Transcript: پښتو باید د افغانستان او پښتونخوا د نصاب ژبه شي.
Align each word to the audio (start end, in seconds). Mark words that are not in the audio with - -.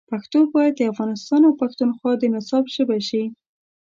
پښتو 0.11 0.39
باید 0.53 0.73
د 0.77 0.81
افغانستان 0.91 1.41
او 1.47 1.53
پښتونخوا 1.61 2.11
د 2.17 2.23
نصاب 2.33 2.65
ژبه 2.75 2.97
شي. 3.07 3.23